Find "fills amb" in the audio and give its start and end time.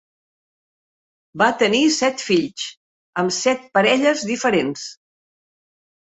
2.29-3.35